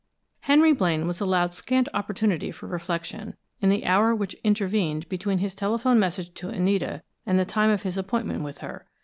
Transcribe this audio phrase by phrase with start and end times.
[0.39, 5.53] Henry Blaine was allowed scant opportunity for reflection, in the hour which intervened between his
[5.53, 8.87] telephone message to Anita and the time of his appointment with her.